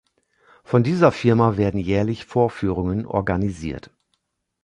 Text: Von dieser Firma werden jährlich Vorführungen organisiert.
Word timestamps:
Von 0.63 0.81
dieser 0.81 1.11
Firma 1.11 1.57
werden 1.57 1.79
jährlich 1.79 2.25
Vorführungen 2.25 3.05
organisiert. 3.05 3.91